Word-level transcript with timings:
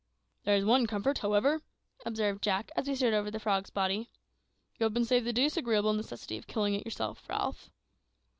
"There's 0.45 0.65
one 0.65 0.87
comfort, 0.87 1.19
however," 1.19 1.61
observed 2.07 2.41
Jack, 2.41 2.71
as 2.75 2.87
we 2.87 2.95
stood 2.95 3.13
over 3.13 3.29
the 3.29 3.39
frog's 3.39 3.69
body: 3.69 4.09
"you 4.79 4.83
have 4.83 4.95
been 4.95 5.05
saved 5.05 5.27
the 5.27 5.31
disagreeable 5.31 5.93
necessity 5.93 6.37
of 6.39 6.47
killing 6.47 6.73
it 6.73 6.83
yourself, 6.85 7.21
Ralph." 7.29 7.69